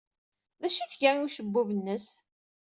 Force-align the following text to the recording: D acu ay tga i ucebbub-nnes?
D 0.61 0.63
acu 0.67 0.79
ay 0.81 0.87
tga 0.91 1.09
i 1.15 1.21
ucebbub-nnes? 1.25 2.07